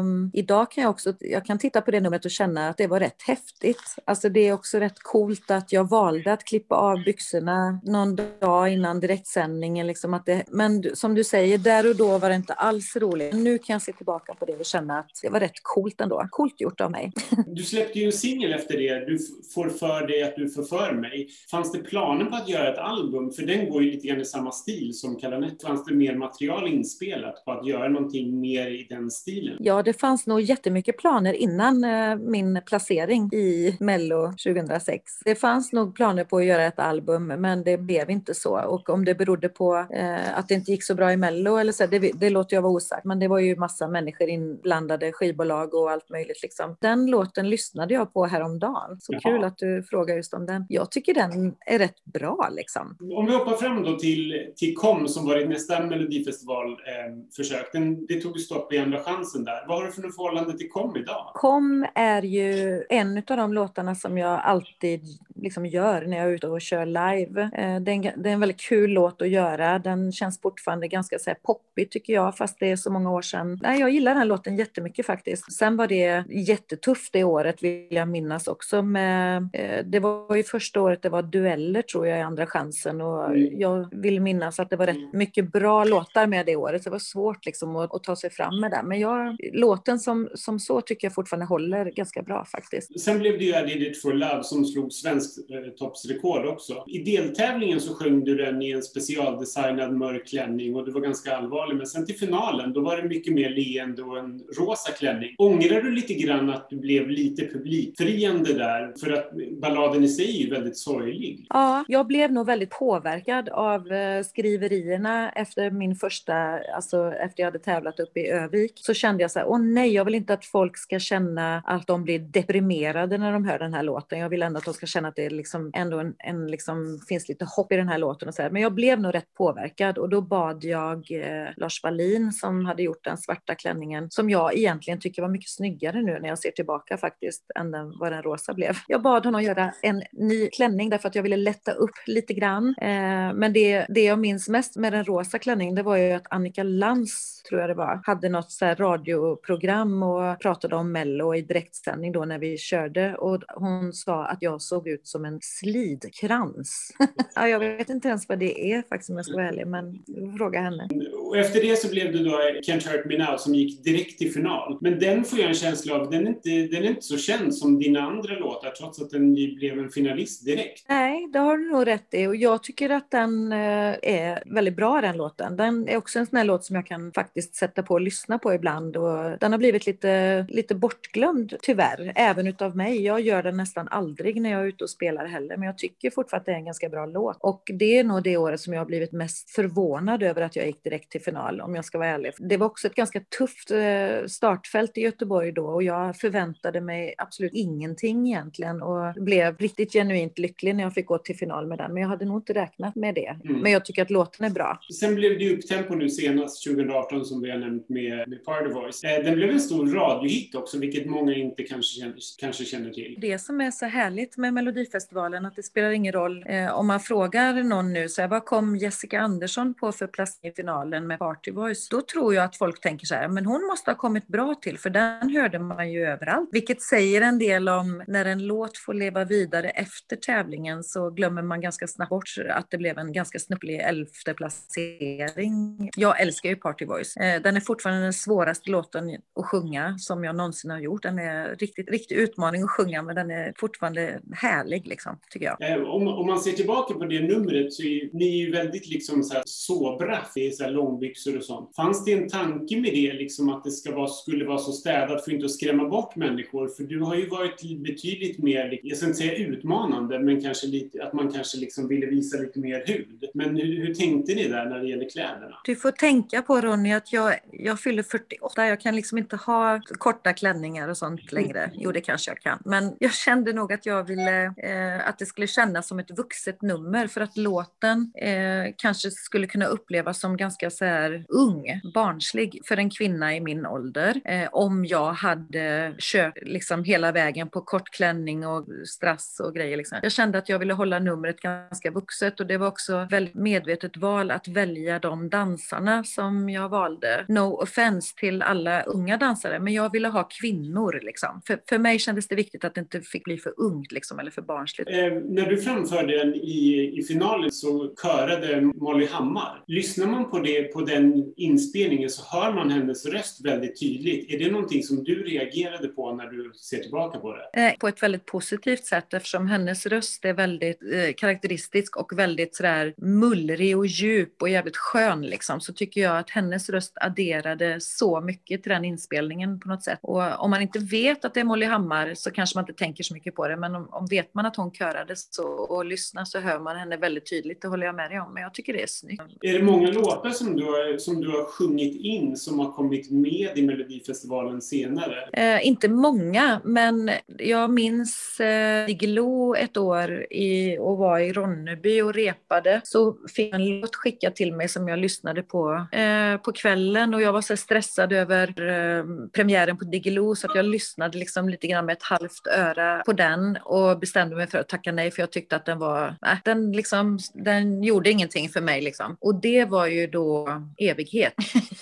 Um, 0.00 0.30
idag 0.34 0.70
kan 0.70 0.82
jag 0.82 0.90
också, 0.90 1.12
jag 1.20 1.46
kan 1.46 1.58
titta 1.58 1.80
på 1.80 1.90
det 1.90 2.00
numret 2.00 2.24
och 2.24 2.30
känna 2.30 2.68
att 2.68 2.76
det 2.76 2.86
var 2.86 3.00
rätt 3.00 3.22
häftigt. 3.22 3.96
Alltså 4.04 4.28
det 4.28 4.48
är 4.48 4.52
också 4.52 4.78
rätt 4.78 4.98
coolt 5.02 5.50
att 5.50 5.72
jag 5.72 5.88
valde 5.88 6.32
att 6.32 6.44
klippa 6.44 6.74
av 6.74 7.04
byxorna 7.04 7.59
någon 7.82 8.16
dag 8.40 8.72
innan 8.72 9.00
direktsändningen. 9.00 9.86
Liksom 9.86 10.14
att 10.14 10.26
det, 10.26 10.44
men 10.48 10.96
som 10.96 11.14
du 11.14 11.24
säger, 11.24 11.58
där 11.58 11.90
och 11.90 11.96
då 11.96 12.18
var 12.18 12.28
det 12.28 12.34
inte 12.34 12.52
alls 12.52 12.96
roligt. 12.96 13.34
Nu 13.34 13.58
kan 13.58 13.74
jag 13.74 13.82
se 13.82 13.92
tillbaka 13.92 14.34
på 14.34 14.44
det 14.44 14.56
och 14.56 14.64
känna 14.64 14.98
att 14.98 15.10
det 15.22 15.28
var 15.28 15.40
rätt 15.40 15.60
coolt 15.62 16.00
ändå. 16.00 16.28
Coolt 16.30 16.60
gjort 16.60 16.80
av 16.80 16.90
mig. 16.90 17.12
Du 17.46 17.62
släppte 17.62 17.98
ju 17.98 18.06
en 18.06 18.12
singel 18.12 18.52
efter 18.52 18.76
det, 18.76 19.06
Du 19.06 19.18
får 19.54 19.68
för 19.68 20.06
dig 20.06 20.22
att 20.22 20.36
du 20.36 20.50
förför 20.50 20.92
mig. 20.92 21.28
Fanns 21.50 21.72
det 21.72 21.78
planer 21.78 22.24
på 22.24 22.36
att 22.36 22.48
göra 22.48 22.72
ett 22.72 22.78
album? 22.78 23.30
För 23.30 23.42
den 23.42 23.70
går 23.70 23.82
ju 23.82 23.90
lite 23.90 24.08
grann 24.08 24.20
i 24.20 24.24
samma 24.24 24.52
stil 24.52 24.94
som 24.94 25.16
Kalanett. 25.16 25.62
Fanns 25.62 25.84
det 25.84 25.94
mer 25.94 26.14
material 26.14 26.68
inspelat 26.68 27.44
på 27.44 27.52
att 27.52 27.66
göra 27.66 27.88
någonting 27.88 28.40
mer 28.40 28.66
i 28.66 28.86
den 28.90 29.10
stilen? 29.10 29.56
Ja, 29.60 29.82
det 29.82 29.92
fanns 29.92 30.26
nog 30.26 30.40
jättemycket 30.40 30.98
planer 30.98 31.32
innan 31.32 31.84
eh, 31.84 32.16
min 32.16 32.60
placering 32.66 33.30
i 33.32 33.76
Mello 33.80 34.26
2006. 34.26 35.12
Det 35.24 35.34
fanns 35.34 35.72
nog 35.72 35.94
planer 35.94 36.24
på 36.24 36.36
att 36.36 36.44
göra 36.44 36.64
ett 36.64 36.78
album, 36.78 37.26
men 37.26 37.49
det 37.56 37.78
blev 37.78 38.10
inte 38.10 38.34
så. 38.34 38.60
Och 38.60 38.90
om 38.90 39.04
det 39.04 39.14
berodde 39.14 39.48
på 39.48 39.86
eh, 39.92 40.38
att 40.38 40.48
det 40.48 40.54
inte 40.54 40.70
gick 40.70 40.84
så 40.84 40.94
bra 40.94 41.12
i 41.12 41.16
Mello 41.16 41.56
eller 41.56 41.72
så, 41.72 41.86
det, 41.86 41.98
det 41.98 42.30
låter 42.30 42.56
jag 42.56 42.62
vara 42.62 42.72
osagt. 42.72 43.04
Men 43.04 43.18
det 43.18 43.28
var 43.28 43.38
ju 43.38 43.56
massa 43.56 43.88
människor 43.88 44.28
inblandade, 44.28 45.12
skivbolag 45.12 45.74
och 45.74 45.90
allt 45.90 46.10
möjligt 46.10 46.42
liksom. 46.42 46.76
Den 46.80 47.06
låten 47.06 47.50
lyssnade 47.50 47.94
jag 47.94 48.12
på 48.12 48.26
häromdagen. 48.26 49.00
Så 49.00 49.12
Jaha. 49.12 49.20
kul 49.20 49.44
att 49.44 49.58
du 49.58 49.82
frågar 49.82 50.16
just 50.16 50.34
om 50.34 50.46
den. 50.46 50.66
Jag 50.68 50.90
tycker 50.90 51.14
den 51.14 51.54
är 51.66 51.78
rätt 51.78 52.04
bra 52.04 52.48
liksom. 52.52 52.96
Om 53.16 53.26
vi 53.26 53.32
hoppar 53.32 53.56
fram 53.56 53.82
då 53.82 53.98
till, 53.98 54.52
till 54.56 54.74
KOM 54.74 55.08
som 55.08 55.26
var 55.26 55.36
ditt 55.36 55.48
nästa 55.48 55.86
melodifestivalförsök. 55.86 57.74
Eh, 57.74 57.80
det 58.08 58.20
tog 58.20 58.40
stopp 58.40 58.72
i 58.72 58.78
Andra 58.78 59.00
chansen 59.00 59.44
där. 59.44 59.64
Vad 59.68 59.78
har 59.78 59.86
du 59.86 59.92
för 59.92 60.02
förhållande 60.02 60.58
till 60.58 60.70
KOM 60.70 60.96
idag? 60.96 61.30
KOM 61.34 61.86
är 61.94 62.22
ju 62.22 62.82
en 62.88 63.16
av 63.16 63.36
de 63.36 63.52
låtarna 63.52 63.94
som 63.94 64.18
jag 64.18 64.40
alltid 64.44 65.02
liksom 65.34 65.66
gör 65.66 66.06
när 66.06 66.16
jag 66.16 66.26
är 66.26 66.32
ute 66.32 66.48
och 66.48 66.60
kör 66.60 66.86
live. 66.86 67.39
Eh, 67.42 67.80
det 67.80 67.90
är, 67.90 67.94
en, 67.94 68.22
det 68.22 68.28
är 68.28 68.32
en 68.32 68.40
väldigt 68.40 68.60
kul 68.60 68.90
låt 68.90 69.22
att 69.22 69.28
göra. 69.28 69.78
Den 69.78 70.12
känns 70.12 70.40
fortfarande 70.40 70.88
ganska 70.88 71.18
så 71.18 71.30
här, 71.30 71.36
poppig 71.42 71.90
tycker 71.90 72.12
jag, 72.12 72.36
fast 72.36 72.60
det 72.60 72.70
är 72.70 72.76
så 72.76 72.90
många 72.90 73.10
år 73.10 73.22
sedan. 73.22 73.58
Nej, 73.62 73.80
jag 73.80 73.90
gillar 73.90 74.14
den 74.14 74.28
låten 74.28 74.56
jättemycket 74.56 75.06
faktiskt. 75.06 75.52
Sen 75.52 75.76
var 75.76 75.86
det 75.86 76.24
jättetufft 76.28 77.12
det 77.12 77.24
året 77.24 77.62
vill 77.62 77.86
jag 77.90 78.08
minnas 78.08 78.48
också. 78.48 78.82
Med, 78.82 79.48
eh, 79.52 79.84
det 79.84 80.00
var 80.00 80.36
ju 80.36 80.42
första 80.42 80.80
året 80.80 81.02
det 81.02 81.08
var 81.08 81.22
dueller 81.22 81.82
tror 81.82 82.06
jag 82.06 82.18
i 82.18 82.22
Andra 82.22 82.46
chansen 82.46 83.00
och 83.00 83.24
mm. 83.24 83.60
jag 83.60 83.88
vill 83.92 84.20
minnas 84.20 84.60
att 84.60 84.70
det 84.70 84.76
var 84.76 84.86
rätt 84.86 84.96
mm. 84.96 85.10
mycket 85.12 85.52
bra 85.52 85.84
låtar 85.84 86.26
med 86.26 86.46
det 86.46 86.56
året. 86.56 86.84
Det 86.84 86.90
var 86.90 86.98
svårt 86.98 87.46
liksom 87.46 87.76
att, 87.76 87.94
att 87.94 88.04
ta 88.04 88.16
sig 88.16 88.30
fram 88.30 88.60
med 88.60 88.70
det. 88.70 88.82
Men 88.84 89.00
jag, 89.00 89.36
låten 89.52 89.98
som, 89.98 90.28
som 90.34 90.58
så 90.58 90.80
tycker 90.80 91.06
jag 91.06 91.14
fortfarande 91.14 91.46
håller 91.46 91.84
ganska 91.84 92.22
bra 92.22 92.44
faktiskt. 92.44 93.00
Sen 93.00 93.18
blev 93.18 93.38
det 93.38 93.44
ju 93.44 93.58
I 93.58 93.74
did 93.74 93.82
it 93.82 94.02
for 94.02 94.12
love 94.12 94.42
som 94.42 94.64
slog 94.64 94.92
svensk 94.92 95.50
eh, 95.50 95.70
toppsrekord 95.78 96.46
också. 96.46 96.84
I 96.86 96.98
deltävlingen 97.30 97.80
så 97.80 97.94
sjöng 97.94 98.24
du 98.24 98.34
den 98.36 98.62
i 98.62 98.70
en 98.70 98.82
specialdesignad 98.82 99.92
mörk 99.92 100.26
klänning 100.26 100.76
och 100.76 100.86
du 100.86 100.92
var 100.92 101.00
ganska 101.00 101.36
allvarlig. 101.36 101.76
Men 101.76 101.86
sen 101.86 102.06
till 102.06 102.18
finalen, 102.18 102.72
då 102.72 102.80
var 102.80 102.96
det 102.96 103.08
mycket 103.08 103.34
mer 103.34 103.50
leende 103.50 104.02
och 104.02 104.18
en 104.18 104.40
rosa 104.58 104.92
klänning. 104.92 105.34
Ångrar 105.38 105.82
du 105.82 105.90
lite 105.90 106.14
grann 106.14 106.50
att 106.50 106.70
du 106.70 106.76
blev 106.76 107.08
lite 107.08 107.46
publikfriande 107.46 108.52
där? 108.52 108.92
För 109.00 109.12
att 109.12 109.32
balladen 109.60 110.04
i 110.04 110.08
sig 110.08 110.36
är 110.36 110.44
ju 110.44 110.50
väldigt 110.50 110.78
sorglig. 110.78 111.46
Ja, 111.48 111.84
jag 111.88 112.06
blev 112.06 112.32
nog 112.32 112.46
väldigt 112.46 112.70
påverkad 112.70 113.48
av 113.48 113.92
eh, 113.92 114.22
skriverierna 114.24 115.30
efter 115.30 115.70
min 115.70 115.96
första, 115.96 116.34
alltså 116.74 117.12
efter 117.12 117.42
jag 117.42 117.46
hade 117.46 117.58
tävlat 117.58 118.00
uppe 118.00 118.20
i 118.20 118.28
Övik. 118.28 118.72
Så 118.74 118.94
kände 118.94 119.22
jag 119.22 119.30
så 119.30 119.38
här, 119.38 119.46
åh 119.46 119.60
nej, 119.60 119.92
jag 119.92 120.04
vill 120.04 120.14
inte 120.14 120.34
att 120.34 120.44
folk 120.44 120.76
ska 120.76 120.98
känna 120.98 121.62
att 121.66 121.86
de 121.86 122.04
blir 122.04 122.18
deprimerade 122.18 123.18
när 123.18 123.32
de 123.32 123.44
hör 123.44 123.58
den 123.58 123.74
här 123.74 123.82
låten. 123.82 124.18
Jag 124.18 124.28
vill 124.28 124.42
ändå 124.42 124.58
att 124.58 124.64
de 124.64 124.74
ska 124.74 124.86
känna 124.86 125.08
att 125.08 125.16
det 125.16 125.30
liksom 125.30 125.70
ändå 125.74 125.98
en, 125.98 126.14
en 126.18 126.46
liksom, 126.46 127.00
finns 127.08 127.19
lite 127.28 127.44
hopp 127.44 127.72
i 127.72 127.76
den 127.76 127.88
här 127.88 127.98
låten. 127.98 128.28
Och 128.28 128.34
så 128.34 128.42
här. 128.42 128.50
Men 128.50 128.62
jag 128.62 128.74
blev 128.74 129.00
nog 129.00 129.14
rätt 129.14 129.34
påverkad 129.34 129.98
och 129.98 130.08
då 130.08 130.20
bad 130.20 130.64
jag 130.64 131.10
eh, 131.10 131.48
Lars 131.56 131.82
Wallin 131.82 132.32
som 132.32 132.66
hade 132.66 132.82
gjort 132.82 133.04
den 133.04 133.18
svarta 133.18 133.54
klänningen, 133.54 134.10
som 134.10 134.30
jag 134.30 134.56
egentligen 134.56 135.00
tycker 135.00 135.22
var 135.22 135.28
mycket 135.28 135.50
snyggare 135.50 136.02
nu 136.02 136.18
när 136.20 136.28
jag 136.28 136.38
ser 136.38 136.50
tillbaka 136.50 136.96
faktiskt, 136.96 137.44
än 137.58 137.70
den, 137.70 137.98
vad 137.98 138.12
den 138.12 138.22
rosa 138.22 138.54
blev. 138.54 138.76
Jag 138.88 139.02
bad 139.02 139.24
honom 139.24 139.42
göra 139.42 139.72
en 139.82 140.02
ny 140.12 140.50
klänning 140.50 140.90
därför 140.90 141.08
att 141.08 141.14
jag 141.14 141.22
ville 141.22 141.36
lätta 141.36 141.72
upp 141.72 141.90
lite 142.06 142.34
grann. 142.34 142.74
Eh, 142.80 143.32
men 143.34 143.52
det, 143.52 143.86
det 143.88 144.04
jag 144.04 144.18
minns 144.18 144.48
mest 144.48 144.76
med 144.76 144.92
den 144.92 145.04
rosa 145.04 145.38
klänningen, 145.38 145.74
det 145.74 145.82
var 145.82 145.96
ju 145.96 146.12
att 146.12 146.26
Annika 146.30 146.62
Lantz, 146.62 147.42
tror 147.42 147.60
jag 147.60 147.70
det 147.70 147.74
var, 147.74 148.00
hade 148.04 148.28
något 148.28 148.52
så 148.52 148.66
radioprogram 148.66 150.02
och 150.02 150.40
pratade 150.40 150.76
om 150.76 150.92
Mello 150.92 151.34
i 151.34 151.42
direktsändning 151.42 152.12
då 152.12 152.24
när 152.24 152.38
vi 152.38 152.58
körde 152.58 153.16
och 153.16 153.42
hon 153.54 153.92
sa 153.92 154.26
att 154.26 154.38
jag 154.40 154.62
såg 154.62 154.88
ut 154.88 155.08
som 155.08 155.24
en 155.24 155.38
slidkrans 155.42 156.92
ja, 157.34 157.48
jag 157.48 157.58
vet 157.60 157.90
inte 157.90 158.08
ens 158.08 158.28
vad 158.28 158.38
det 158.38 158.72
är 158.72 158.82
faktiskt 158.88 159.10
om 159.10 159.16
jag 159.16 159.26
ska 159.26 159.34
vara 159.34 159.48
ärlig, 159.48 159.66
men 159.66 159.98
fråga 160.38 160.60
henne. 160.60 160.88
Och 161.30 161.36
efter 161.36 161.60
det 161.60 161.76
så 161.76 161.88
blev 161.88 162.12
det 162.12 162.24
då 162.24 162.30
Can't 162.62 162.88
Hurt 162.88 163.04
Me 163.04 163.18
Now 163.18 163.36
som 163.36 163.54
gick 163.54 163.84
direkt 163.84 164.18
till 164.18 164.32
final. 164.32 164.78
Men 164.80 164.98
den 164.98 165.24
får 165.24 165.38
jag 165.38 165.48
en 165.48 165.54
känsla 165.54 165.94
av, 165.94 166.10
den 166.10 166.26
är 166.26 166.30
inte, 166.30 166.48
den 166.50 166.84
är 166.84 166.88
inte 166.88 167.02
så 167.02 167.16
känd 167.16 167.54
som 167.54 167.78
dina 167.78 168.00
andra 168.00 168.34
låtar 168.34 168.70
trots 168.70 169.02
att 169.02 169.10
den 169.10 169.34
blev 169.34 169.78
en 169.78 169.90
finalist 169.90 170.44
direkt. 170.44 170.84
Nej, 170.88 171.28
det 171.32 171.38
har 171.38 171.58
du 171.58 171.72
nog 171.72 171.86
rätt 171.86 172.14
i 172.14 172.26
och 172.26 172.36
jag 172.36 172.62
tycker 172.62 172.90
att 172.90 173.10
den 173.10 173.52
eh, 173.52 173.58
är 174.02 174.54
väldigt 174.54 174.76
bra 174.76 175.00
den 175.00 175.16
låten. 175.16 175.56
Den 175.56 175.88
är 175.88 175.96
också 175.96 176.18
en 176.18 176.26
sån 176.26 176.36
här 176.36 176.44
låt 176.44 176.64
som 176.64 176.76
jag 176.76 176.86
kan 176.86 177.12
faktiskt 177.12 177.54
sätta 177.54 177.82
på 177.82 177.94
och 177.94 178.00
lyssna 178.00 178.38
på 178.38 178.54
ibland 178.54 178.96
och 178.96 179.38
den 179.40 179.52
har 179.52 179.58
blivit 179.58 179.86
lite, 179.86 180.46
lite 180.48 180.74
bortglömd 180.74 181.54
tyvärr, 181.62 182.12
även 182.14 182.46
utav 182.46 182.76
mig. 182.76 183.02
Jag 183.02 183.20
gör 183.20 183.42
den 183.42 183.56
nästan 183.56 183.88
aldrig 183.88 184.40
när 184.40 184.50
jag 184.50 184.60
är 184.60 184.66
ute 184.66 184.84
och 184.84 184.90
spelar 184.90 185.26
heller, 185.26 185.56
men 185.56 185.66
jag 185.66 185.78
tycker 185.78 186.10
fortfarande 186.10 186.40
att 186.40 186.46
det 186.46 186.52
är 186.52 186.56
en 186.56 186.64
ganska 186.64 186.88
bra 186.88 187.06
låt. 187.06 187.36
Och 187.40 187.62
det 187.74 187.98
är 187.98 188.04
nog 188.04 188.22
det 188.22 188.36
året 188.36 188.60
som 188.60 188.72
jag 188.72 188.80
har 188.80 188.86
blivit 188.86 189.12
mest 189.12 189.50
förvånad 189.50 190.22
över 190.22 190.42
att 190.42 190.56
jag 190.56 190.66
gick 190.66 190.84
direkt 190.84 191.10
till 191.10 191.19
final, 191.20 191.60
om 191.60 191.74
jag 191.74 191.84
ska 191.84 191.98
vara 191.98 192.08
ärlig. 192.08 192.32
Det 192.38 192.56
var 192.56 192.66
också 192.66 192.86
ett 192.86 192.94
ganska 192.94 193.20
tufft 193.38 193.70
eh, 193.70 194.26
startfält 194.26 194.98
i 194.98 195.00
Göteborg 195.00 195.52
då 195.52 195.66
och 195.66 195.82
jag 195.82 196.16
förväntade 196.16 196.80
mig 196.80 197.14
absolut 197.18 197.52
ingenting 197.54 198.26
egentligen 198.26 198.82
och 198.82 199.14
blev 199.14 199.56
riktigt 199.58 199.92
genuint 199.92 200.38
lycklig 200.38 200.74
när 200.74 200.82
jag 200.82 200.94
fick 200.94 201.06
gå 201.06 201.18
till 201.18 201.36
final 201.36 201.66
med 201.66 201.78
den. 201.78 201.92
Men 201.94 202.02
jag 202.02 202.08
hade 202.08 202.24
nog 202.24 202.38
inte 202.38 202.52
räknat 202.52 202.94
med 202.94 203.14
det. 203.14 203.36
Mm. 203.44 203.60
Men 203.60 203.72
jag 203.72 203.84
tycker 203.84 204.02
att 204.02 204.10
låten 204.10 204.46
är 204.46 204.50
bra. 204.50 204.80
Sen 205.00 205.14
blev 205.14 205.38
det 205.38 205.54
upptempo 205.54 205.94
nu 205.94 206.08
senast 206.08 206.64
2018 206.64 207.24
som 207.24 207.42
vi 207.42 207.50
har 207.50 207.58
nämnt 207.58 207.88
med, 207.88 208.28
med 208.28 208.44
Party 208.44 208.72
Voice. 208.72 209.04
Eh, 209.04 209.24
den 209.24 209.34
blev 209.34 209.50
en 209.50 209.60
stor 209.60 209.86
radiohit 209.86 210.54
också, 210.54 210.78
vilket 210.78 211.06
många 211.06 211.34
inte 211.34 211.62
kanske 211.62 212.00
känner, 212.00 212.16
kanske 212.38 212.64
känner 212.64 212.90
till. 212.90 213.16
Det 213.18 213.38
som 213.38 213.60
är 213.60 213.70
så 213.70 213.86
härligt 213.86 214.36
med 214.36 214.54
Melodifestivalen, 214.54 215.46
att 215.46 215.56
det 215.56 215.62
spelar 215.62 215.90
ingen 215.90 216.12
roll 216.12 216.44
eh, 216.48 216.78
om 216.78 216.86
man 216.86 217.00
frågar 217.00 217.62
någon 217.62 217.92
nu, 217.92 218.08
så 218.08 218.20
här, 218.20 218.28
vad 218.28 218.44
kom 218.44 218.76
Jessica 218.76 219.20
Andersson 219.20 219.74
på 219.74 219.92
för 219.92 220.06
plats 220.06 220.38
i 220.42 220.50
finalen 220.50 221.06
med 221.10 221.18
Party 221.18 221.50
Voice? 221.50 221.88
Då 221.88 222.02
tror 222.02 222.34
jag 222.34 222.44
att 222.44 222.56
folk 222.56 222.80
tänker 222.80 223.06
så 223.06 223.14
här, 223.14 223.28
men 223.28 223.46
hon 223.46 223.66
måste 223.66 223.90
ha 223.90 223.96
kommit 223.96 224.26
bra 224.26 224.54
till, 224.54 224.78
för 224.78 224.90
den 224.90 225.30
hörde 225.30 225.58
man 225.58 225.92
ju 225.92 226.06
överallt. 226.06 226.48
Vilket 226.52 226.82
säger 226.82 227.20
en 227.20 227.38
del 227.38 227.68
om 227.68 228.02
när 228.06 228.24
en 228.24 228.46
låt 228.46 228.78
får 228.78 228.94
leva 228.94 229.24
vidare 229.24 229.68
efter 229.68 230.16
tävlingen 230.16 230.84
så 230.84 231.10
glömmer 231.10 231.42
man 231.42 231.60
ganska 231.60 231.86
snabbt 231.86 232.10
bort 232.10 232.28
att 232.50 232.70
det 232.70 232.78
blev 232.78 232.98
en 232.98 233.12
ganska 233.12 233.38
snupplig 233.38 233.80
elfte 233.80 234.34
placering. 234.34 235.90
Jag 235.96 236.20
älskar 236.20 236.48
ju 236.48 236.56
Party 236.56 236.84
Voice. 236.84 237.16
Eh, 237.16 237.42
den 237.42 237.56
är 237.56 237.60
fortfarande 237.60 238.02
den 238.02 238.12
svåraste 238.12 238.70
låten 238.70 239.10
att 239.40 239.46
sjunga 239.46 239.98
som 239.98 240.24
jag 240.24 240.36
någonsin 240.36 240.70
har 240.70 240.80
gjort. 240.80 241.02
Den 241.02 241.18
är 241.18 241.56
riktigt, 241.56 241.90
riktig 241.90 242.14
utmaning 242.14 242.62
att 242.62 242.70
sjunga, 242.70 243.02
men 243.02 243.14
den 243.14 243.30
är 243.30 243.52
fortfarande 243.56 244.20
härlig, 244.32 244.86
liksom, 244.86 245.18
tycker 245.30 245.46
jag. 245.46 245.70
Eh, 245.70 245.82
om, 245.82 246.08
om 246.08 246.26
man 246.26 246.40
ser 246.40 246.52
tillbaka 246.52 246.94
på 246.94 247.04
det 247.04 247.20
numret 247.20 247.72
så 247.72 247.82
är 247.82 248.10
ni 248.12 248.24
ju 248.24 248.52
väldigt 248.52 248.88
liksom 248.88 249.22
så 249.22 249.34
här 249.34 249.42
sobra, 249.46 250.18
är 250.34 250.50
så 250.50 250.64
här 250.64 250.72
långbyxor 251.00 251.36
och 251.36 251.44
sånt. 251.44 251.76
Fanns 251.76 252.04
det 252.04 252.12
en 252.12 252.28
tanke 252.28 252.76
med 252.76 252.92
det, 252.92 253.12
liksom 253.12 253.48
att 253.48 253.64
det 253.64 253.70
ska 253.70 253.94
vara, 253.94 254.08
skulle 254.08 254.44
vara 254.44 254.58
så 254.58 254.72
städat 254.72 255.24
för 255.24 255.32
inte 255.32 255.46
att 255.46 255.52
skrämma 255.52 255.88
bort 255.88 256.16
människor? 256.16 256.68
För 256.68 256.82
du 256.82 257.00
har 257.00 257.14
ju 257.14 257.28
varit 257.28 257.62
betydligt 257.82 258.38
mer, 258.38 258.80
jag 258.82 258.96
ska 258.96 259.06
inte 259.06 259.18
säga 259.18 259.34
utmanande, 259.34 260.18
men 260.18 260.42
kanske 260.42 260.66
lite, 260.66 261.04
att 261.04 261.12
man 261.12 261.32
kanske 261.32 261.58
liksom 261.58 261.88
ville 261.88 262.06
visa 262.06 262.38
lite 262.38 262.58
mer 262.58 262.84
hud. 262.86 263.24
Men 263.34 263.56
hur, 263.56 263.86
hur 263.86 263.94
tänkte 263.94 264.34
ni 264.34 264.48
där 264.48 264.66
när 264.66 264.80
det 264.80 264.88
gäller 264.88 265.08
kläderna? 265.08 265.56
Du 265.64 265.76
får 265.76 265.90
tänka 265.90 266.42
på 266.42 266.60
Ronny 266.60 266.92
att 266.92 267.12
jag, 267.12 267.34
jag 267.52 267.80
fyller 267.80 268.02
48. 268.02 268.66
Jag 268.66 268.80
kan 268.80 268.96
liksom 268.96 269.18
inte 269.18 269.36
ha 269.36 269.80
korta 269.98 270.32
klänningar 270.32 270.88
och 270.88 270.96
sånt 270.96 271.32
längre. 271.32 271.70
Jo, 271.74 271.92
det 271.92 272.00
kanske 272.00 272.30
jag 272.30 272.40
kan. 272.40 272.58
Men 272.64 272.96
jag 272.98 273.12
kände 273.12 273.52
nog 273.52 273.72
att 273.72 273.86
jag 273.86 274.04
ville 274.04 274.44
eh, 274.44 275.08
att 275.08 275.18
det 275.18 275.26
skulle 275.26 275.46
kännas 275.46 275.88
som 275.88 275.98
ett 275.98 276.10
vuxet 276.10 276.62
nummer 276.62 277.06
för 277.06 277.20
att 277.20 277.36
låten 277.36 278.12
eh, 278.14 278.74
kanske 278.76 279.10
skulle 279.10 279.46
kunna 279.46 279.66
upplevas 279.66 280.20
som 280.20 280.36
ganska 280.36 280.70
så 280.70 280.84
här 280.90 281.24
ung, 281.28 281.80
barnslig 281.94 282.60
för 282.64 282.76
en 282.76 282.90
kvinna 282.90 283.36
i 283.36 283.40
min 283.40 283.66
ålder. 283.66 284.20
Eh, 284.24 284.48
om 284.52 284.84
jag 284.84 285.12
hade 285.12 285.94
kört 285.98 286.38
liksom 286.42 286.84
hela 286.84 287.12
vägen 287.12 287.48
på 287.48 287.60
kort 287.60 287.90
klänning 287.90 288.46
och 288.46 288.66
strass 288.86 289.40
och 289.40 289.54
grejer. 289.54 289.76
Liksom. 289.76 289.98
Jag 290.02 290.12
kände 290.12 290.38
att 290.38 290.48
jag 290.48 290.58
ville 290.58 290.72
hålla 290.72 290.98
numret 290.98 291.40
ganska 291.40 291.90
vuxet 291.90 292.40
och 292.40 292.46
det 292.46 292.58
var 292.58 292.66
också 292.66 293.06
väldigt 293.10 293.34
medvetet 293.34 293.96
val 293.96 294.30
att 294.30 294.48
välja 294.48 294.98
de 294.98 295.28
dansarna 295.28 296.04
som 296.04 296.50
jag 296.50 296.68
valde. 296.68 297.24
No 297.28 297.62
offense 297.62 298.14
till 298.16 298.42
alla 298.42 298.82
unga 298.82 299.16
dansare, 299.16 299.58
men 299.58 299.72
jag 299.72 299.92
ville 299.92 300.08
ha 300.08 300.28
kvinnor. 300.40 301.00
Liksom. 301.02 301.42
För, 301.46 301.60
för 301.68 301.78
mig 301.78 301.98
kändes 301.98 302.28
det 302.28 302.34
viktigt 302.34 302.64
att 302.64 302.74
det 302.74 302.80
inte 302.80 303.00
fick 303.00 303.24
bli 303.24 303.38
för 303.38 303.54
ungt 303.56 303.92
liksom, 303.92 304.18
eller 304.18 304.30
för 304.30 304.42
barnsligt. 304.42 304.90
Eh, 304.90 304.96
när 305.24 305.46
du 305.46 305.56
framförde 305.56 306.18
den 306.18 306.34
i, 306.34 306.92
i 306.98 307.02
finalen 307.02 307.52
så 307.52 307.94
körade 308.02 308.60
Molly 308.60 309.06
Hammar. 309.06 309.62
Lyssnar 309.66 310.06
man 310.06 310.30
på 310.30 310.38
det 310.38 310.69
på 310.72 310.80
den 310.80 311.32
inspelningen 311.36 312.10
så 312.10 312.22
hör 312.36 312.52
man 312.52 312.70
hennes 312.70 313.06
röst 313.06 313.44
väldigt 313.44 313.80
tydligt. 313.80 314.30
Är 314.30 314.38
det 314.38 314.50
någonting 314.50 314.82
som 314.82 315.04
du 315.04 315.22
reagerade 315.22 315.88
på 315.88 316.12
när 316.12 316.26
du 316.26 316.52
ser 316.54 316.78
tillbaka 316.78 317.18
på 317.18 317.36
det? 317.36 317.66
Eh, 317.66 317.72
på 317.78 317.88
ett 317.88 318.02
väldigt 318.02 318.26
positivt 318.26 318.84
sätt 318.84 319.14
eftersom 319.14 319.46
hennes 319.46 319.86
röst 319.86 320.24
är 320.24 320.32
väldigt 320.32 320.82
eh, 320.82 321.14
karaktäristisk 321.16 321.96
och 321.96 322.18
väldigt 322.18 322.54
sådär 322.54 322.94
mullrig 322.96 323.78
och 323.78 323.86
djup 323.86 324.42
och 324.42 324.48
jävligt 324.48 324.76
skön 324.76 325.22
liksom. 325.22 325.60
Så 325.60 325.72
tycker 325.72 326.00
jag 326.00 326.18
att 326.18 326.30
hennes 326.30 326.70
röst 326.70 326.92
adderade 327.00 327.80
så 327.80 328.20
mycket 328.20 328.62
till 328.62 328.72
den 328.72 328.84
inspelningen 328.84 329.60
på 329.60 329.68
något 329.68 329.84
sätt. 329.84 329.98
Och 330.02 330.40
om 330.40 330.50
man 330.50 330.62
inte 330.62 330.78
vet 330.78 331.24
att 331.24 331.34
det 331.34 331.40
är 331.40 331.44
Molly 331.44 331.66
Hammar 331.66 332.14
så 332.14 332.30
kanske 332.30 332.58
man 332.58 332.62
inte 332.62 332.84
tänker 332.84 333.04
så 333.04 333.14
mycket 333.14 333.34
på 333.34 333.48
det. 333.48 333.56
Men 333.56 333.74
om, 333.74 333.88
om 333.90 334.06
vet 334.06 334.34
man 334.34 334.46
att 334.46 334.56
hon 334.56 334.70
körade 334.70 335.14
så, 335.16 335.44
och 335.44 335.84
lyssnar 335.84 336.24
så 336.24 336.40
hör 336.40 336.58
man 336.60 336.76
henne 336.76 336.96
väldigt 336.96 337.30
tydligt. 337.30 337.62
Det 337.62 337.68
håller 337.68 337.86
jag 337.86 337.94
med 337.94 338.10
dig 338.10 338.20
om. 338.20 338.34
Men 338.34 338.42
jag 338.42 338.54
tycker 338.54 338.72
det 338.72 338.82
är 338.82 338.86
snyggt. 338.86 339.22
Är 339.40 339.52
det 339.52 339.62
många 339.62 339.90
låtar 339.90 340.30
som 340.30 340.56
du 340.60 340.66
har, 340.66 340.98
som 340.98 341.20
du 341.20 341.28
har 341.28 341.44
sjungit 341.44 342.00
in 342.00 342.36
som 342.36 342.58
har 342.58 342.72
kommit 342.72 343.10
med 343.10 343.58
i 343.58 343.62
Melodifestivalen 343.62 344.60
senare? 344.60 345.28
Eh, 345.32 345.66
inte 345.66 345.88
många, 345.88 346.60
men 346.64 347.10
jag 347.38 347.70
minns 347.70 348.40
eh, 348.40 348.86
Diggiloo 348.86 349.54
ett 349.54 349.76
år 349.76 350.26
i, 350.30 350.78
och 350.78 350.98
var 350.98 351.18
i 351.18 351.32
Ronneby 351.32 352.02
och 352.02 352.14
repade. 352.14 352.80
Så 352.84 353.16
fick 353.36 353.54
jag 353.54 353.60
en 353.60 353.80
låt 353.80 353.96
skickad 353.96 354.34
till 354.34 354.52
mig 354.52 354.68
som 354.68 354.88
jag 354.88 354.98
lyssnade 354.98 355.42
på 355.42 355.86
eh, 355.92 356.36
på 356.36 356.52
kvällen 356.52 357.14
och 357.14 357.22
jag 357.22 357.32
var 357.32 357.42
så 357.42 357.56
stressad 357.56 358.12
över 358.12 358.48
eh, 358.48 359.04
premiären 359.32 359.78
på 359.78 359.84
Diggiloo 359.84 360.34
så 360.34 360.46
att 360.46 360.56
jag 360.56 360.64
lyssnade 360.64 361.18
liksom 361.18 361.48
lite 361.48 361.66
grann 361.66 361.86
med 361.86 361.92
ett 361.92 362.02
halvt 362.02 362.46
öra 362.46 363.02
på 363.06 363.12
den 363.12 363.58
och 363.64 363.98
bestämde 363.98 364.36
mig 364.36 364.46
för 364.46 364.58
att 364.58 364.68
tacka 364.68 364.92
nej 364.92 365.10
för 365.10 365.22
jag 365.22 365.30
tyckte 365.30 365.56
att 365.56 365.66
den 365.66 365.78
var, 365.78 366.08
äh, 366.08 366.38
den 366.44 366.72
liksom, 366.72 367.18
den 367.34 367.82
gjorde 367.82 368.10
ingenting 368.10 368.48
för 368.48 368.60
mig 368.60 368.80
liksom. 368.80 369.16
Och 369.20 369.34
det 369.34 369.64
var 369.64 369.86
ju 369.86 370.06
då 370.06 370.49
evighet. 370.78 371.34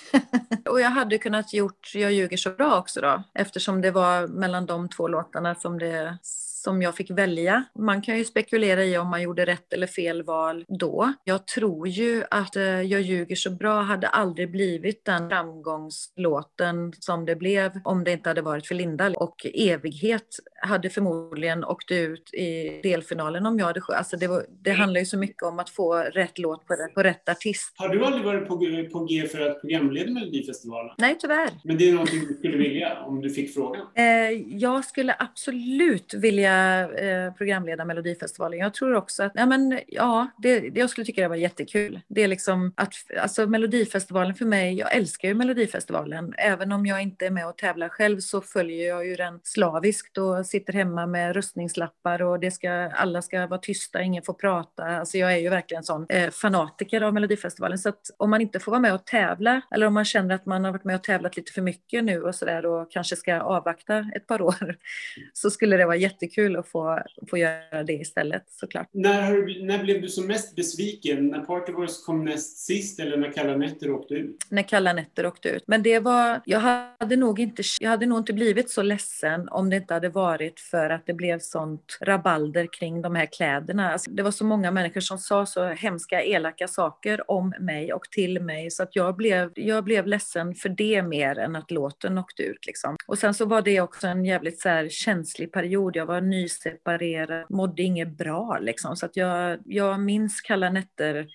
och 0.69 0.81
jag 0.81 0.91
hade 0.91 1.19
kunnat 1.19 1.53
gjort 1.53 1.93
Jag 1.95 2.13
ljuger 2.13 2.37
så 2.37 2.51
bra 2.51 2.79
också 2.79 3.01
då 3.01 3.23
eftersom 3.35 3.81
det 3.81 3.91
var 3.91 4.27
mellan 4.27 4.67
de 4.67 4.89
två 4.89 5.09
låtarna 5.09 5.55
som 5.55 5.79
det 5.79 6.19
som 6.63 6.83
jag 6.83 6.97
fick 6.97 7.11
välja. 7.11 7.65
Man 7.79 8.03
kan 8.03 8.19
ju 8.19 8.25
spekulera 8.25 8.85
i 8.85 8.99
om 8.99 9.09
man 9.09 9.23
gjorde 9.23 9.47
rätt 9.47 9.73
eller 9.73 9.87
fel 9.87 10.23
val 10.23 10.65
då. 10.69 11.13
Jag 11.25 11.47
tror 11.47 11.89
ju 11.89 12.25
att 12.31 12.57
eh, 12.57 12.63
Jag 12.63 13.01
ljuger 13.01 13.37
så 13.37 13.51
bra 13.51 13.83
hade 13.83 14.09
aldrig 14.09 14.51
blivit 14.51 15.05
den 15.05 15.29
framgångslåten 15.29 16.93
som 16.99 17.27
det 17.27 17.37
blev 17.37 17.81
om 17.85 18.05
det 18.05 18.13
inte 18.13 18.31
hade 18.31 18.43
varit 18.43 18.67
för 18.67 18.75
Linda. 18.75 19.13
Och 19.17 19.47
Evighet 19.55 20.27
hade 20.63 20.91
förmodligen 20.91 21.65
åkt 21.65 21.91
ut 21.91 22.35
i 22.35 22.81
delfinalen 22.83 23.47
om 23.47 23.59
jag 23.59 23.67
hade 23.67 23.81
alltså 23.89 24.17
det, 24.17 24.27
var, 24.27 24.45
det 24.65 24.71
handlar 24.71 25.01
ju 25.01 25.07
så 25.07 25.19
mycket 25.19 25.43
om 25.43 25.59
att 25.59 25.71
få 25.71 25.95
rätt 25.97 26.39
låt 26.39 26.67
på 26.67 26.75
rätt, 26.75 26.95
på 26.95 27.03
rätt 27.03 27.29
artist. 27.29 27.75
Har 27.77 27.89
du 27.89 28.05
aldrig 28.05 28.25
varit 28.25 28.49
på, 28.49 28.59
på 28.93 29.05
G 29.05 29.29
för 29.29 29.41
att 29.41 29.61
programleda 29.61 30.11
Melodifestivalen? 30.11 30.95
Nej, 30.99 31.17
tyvärr. 31.21 31.51
Men 31.65 31.79
det 31.79 31.89
är 31.89 31.93
någonting 31.93 32.21
du 32.29 32.35
skulle 32.35 32.57
vilja 32.57 32.99
om 33.01 33.21
du 33.21 33.31
fick 33.31 33.55
frågan? 33.55 33.87
Eh, 33.95 34.05
jag 34.47 34.85
skulle 34.85 35.17
absolut 35.19 36.15
vilja 36.15 36.48
eh, 36.49 37.33
programleda 37.35 37.85
Melodifestivalen. 37.85 38.59
Jag 38.59 38.75
tror 38.75 38.95
också 38.95 39.23
att, 39.23 39.33
ja 39.35 39.47
men 39.47 39.81
ja, 39.87 40.27
det, 40.39 40.61
det, 40.61 40.81
jag 40.81 40.91
skulle 40.91 41.05
tycka 41.05 41.23
det 41.23 41.29
var 41.29 41.37
jättekul. 41.37 42.01
Det 42.09 42.23
är 42.23 42.29
liksom 42.29 42.73
att, 42.77 42.95
alltså 43.21 43.47
Melodifestivalen 43.47 44.35
för 44.35 44.45
mig, 44.45 44.75
jag 44.75 44.97
älskar 44.97 45.29
ju 45.29 45.35
Melodifestivalen. 45.35 46.35
Även 46.39 46.73
om 46.73 46.87
jag 46.87 47.03
inte 47.03 47.27
är 47.27 47.31
med 47.31 47.49
och 47.49 47.57
tävlar 47.57 47.89
själv 47.89 48.21
så 48.21 48.41
följer 48.41 48.89
jag 48.89 49.07
ju 49.07 49.17
den 49.17 49.41
slaviskt 49.43 50.19
och 50.19 50.47
sitter 50.47 50.73
hemma 50.73 51.07
med 51.07 51.37
röstningslappar 51.37 52.23
och 52.23 52.41
det 52.41 52.51
ska, 52.51 52.71
alla 52.73 53.23
ska 53.23 53.47
vara 53.47 53.61
tysta, 53.61 54.03
ingen 54.03 54.23
får 54.23 54.35
prata. 54.35 54.85
Alltså 54.85 55.19
jag 55.19 55.33
är 55.33 55.37
ju 55.37 55.49
verkligen 55.49 55.83
sån 55.83 56.07
eh, 56.09 56.31
fanatiker 56.31 57.01
av 57.01 57.15
Melodifestivalen. 57.15 57.79
Så 57.79 57.89
att 57.89 58.11
om 58.17 58.31
man 58.31 58.41
inte 58.41 58.61
får 58.61 58.73
vara 58.73 58.81
med 58.81 58.95
och 58.95 59.05
tävla 59.05 59.61
eller 59.71 59.87
om 59.87 59.95
man 59.95 60.05
känner 60.05 60.35
att 60.35 60.47
man 60.47 60.65
har 60.65 60.73
varit 60.73 60.85
med 60.85 60.97
och 60.97 61.03
tävlat 61.03 61.37
lite 61.37 61.53
för 61.53 61.63
mycket 61.63 62.05
nu 62.05 62.23
och 62.23 62.35
sådär 62.35 62.67
och 62.67 62.91
kanske 62.91 63.17
ska 63.17 63.41
avvakta 63.41 63.99
ett 64.15 64.27
par 64.27 64.43
år 64.43 64.77
så 65.33 65.51
skulle 65.51 65.77
det 65.77 65.87
vara 65.87 65.97
jättekul 65.97 66.38
att 66.57 66.69
få, 66.69 67.03
få 67.31 67.39
göra 67.39 67.83
det 67.83 67.93
istället 67.93 68.45
såklart. 68.51 68.89
När, 68.93 69.67
när 69.67 69.85
blev 69.85 70.03
du 70.03 70.09
som 70.09 70.27
mest 70.27 70.57
besviken? 70.57 71.27
När 71.27 71.41
Partyboys 71.41 72.05
kom 72.05 72.25
näst 72.25 72.59
sist 72.59 73.01
eller 73.01 73.17
när 73.17 73.33
Kalla 73.33 73.57
nätter 73.57 73.91
åkte 73.91 74.15
ut? 74.15 74.47
När 74.49 74.63
Kalla 74.63 74.93
nätter 74.93 75.27
åkte 75.27 75.49
ut. 75.49 75.65
Men 75.67 75.83
det 75.83 75.99
var, 75.99 76.41
jag 76.45 76.61
hade 76.61 77.17
nog 77.17 77.41
inte, 77.41 77.63
jag 77.81 77.91
hade 77.91 78.07
nog 78.07 78.19
inte 78.19 78.33
blivit 78.33 78.71
så 78.71 78.83
ledsen 78.83 79.49
om 79.49 79.71
det 79.71 79.77
inte 79.77 79.95
hade 79.95 80.09
varit 80.09 80.61
för 80.61 80.91
att 80.91 81.07
det 81.07 81.15
blev 81.15 81.39
sånt 81.39 81.99
rabalder 82.01 82.69
kring 82.73 83.03
de 83.03 83.15
här 83.15 83.27
kläderna. 83.27 83.93
Alltså, 83.93 84.11
det 84.11 84.23
var 84.23 84.31
så 84.31 84.45
många 84.45 84.71
människor 84.71 85.01
som 85.01 85.19
sa 85.19 85.47
så 85.47 85.65
hemska, 85.65 86.23
elaka 86.23 86.69
saker 86.69 87.31
om 87.31 87.55
mig 87.61 87.93
och 87.93 88.11
till 88.11 88.41
mig 88.41 88.71
så 88.71 88.83
att 88.83 88.97
jag 88.97 89.17
blev, 89.17 89.53
jag 89.55 89.85
blev 89.85 90.07
ledsen 90.07 90.55
för 90.55 90.69
det 90.69 91.03
mer 91.03 91.39
än 91.39 91.57
att 91.57 91.71
låten 91.71 92.19
åkte 92.19 92.43
ut. 92.43 92.67
Liksom. 92.67 92.97
Och 93.07 93.19
sen 93.19 93.35
så 93.35 93.45
var 93.45 93.63
det 93.63 93.81
också 93.81 94.07
en 94.07 94.25
jävligt 94.25 94.61
så 94.61 94.69
här, 94.69 94.89
känslig 94.89 95.53
period. 95.53 95.97
Jag 95.97 96.07
var 96.07 96.21
nyseparerad, 96.31 97.47
mådde 97.49 97.83
inget 97.83 98.19
bra 98.19 98.59
liksom. 98.59 98.97
Så 98.97 99.07
att 99.07 99.17
jag, 99.17 99.59
jag 99.65 100.01
minns 100.01 100.41
kalla 100.41 100.71
nätter 100.71 101.27